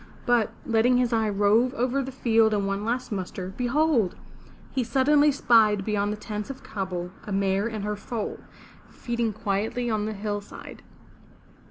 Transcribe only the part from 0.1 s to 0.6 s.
But,